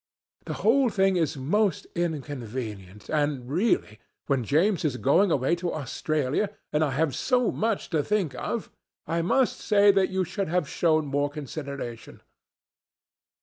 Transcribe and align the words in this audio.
The 0.45 0.53
whole 0.65 0.89
thing 0.89 1.15
is 1.15 1.37
most 1.37 1.85
inconvenient, 1.93 3.07
and 3.07 3.47
really, 3.47 3.99
when 4.25 4.43
James 4.43 4.83
is 4.83 4.97
going 4.97 5.29
away 5.29 5.53
to 5.57 5.71
Australia, 5.71 6.49
and 6.73 6.83
I 6.83 6.89
have 6.89 7.13
so 7.15 7.51
much 7.51 7.91
to 7.91 8.01
think 8.03 8.33
of, 8.33 8.71
I 9.05 9.21
must 9.21 9.59
say 9.59 9.91
that 9.91 10.09
you 10.09 10.23
should 10.23 10.47
have 10.47 10.67
shown 10.67 11.05
more 11.05 11.29
consideration. 11.29 12.23